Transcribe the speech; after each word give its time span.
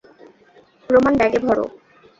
প্রমাণ 0.89 1.13
ব্যাগে 1.19 1.39
ভরো। 1.45 1.65